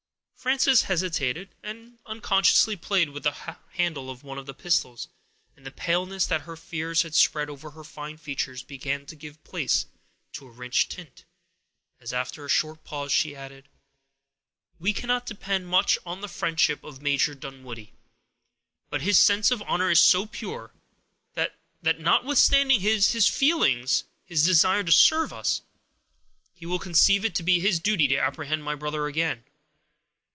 [0.41, 5.07] Frances hesitated, and unconsciously played with the handle of one of the pistols,
[5.55, 9.43] and the paleness that her fears had spread over her fine features began to give
[9.43, 9.85] place
[10.33, 11.25] to a rich tint,
[11.99, 13.69] as, after a short pause, she added,—
[14.79, 17.93] "We can depend much on the friendship of Major Dunwoodie,
[18.89, 20.73] but his sense of honor is so pure,
[21.35, 28.63] that—that—notwithstanding his—his—feelings—his desire to serve us—he will conceive it to be his duty to apprehend
[28.63, 29.43] my brother again.